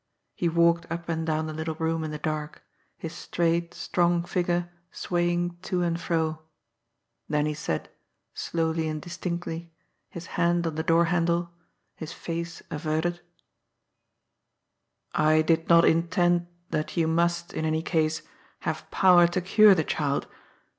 [0.33, 2.63] He walked up and down the little room in the dark,
[2.97, 6.41] his straight, strong figure swaying to and fro.
[7.29, 7.87] Then he said—
[8.33, 9.71] slowly and distinctly—
[10.09, 11.51] his hand on the door handle—
[12.01, 13.21] his face averted:
[15.13, 18.23] "I did not intend that you must, in any case,
[18.61, 20.25] have power to cure the child.